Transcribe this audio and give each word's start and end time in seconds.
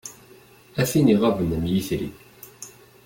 A 0.81 0.83
tin 0.91 1.11
iɣaben 1.13 1.55
am 1.57 1.65
yitri. 1.71 2.09